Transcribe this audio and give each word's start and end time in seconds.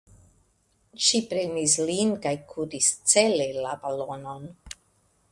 Ŝi 1.07 1.19
prenis 1.33 1.75
lin 1.89 2.13
kaj 2.23 2.31
kuris 2.53 2.87
cele 3.11 3.45
la 3.67 3.75
balonon. 3.85 4.49